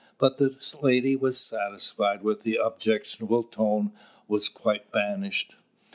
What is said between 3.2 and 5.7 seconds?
tone was quite banished.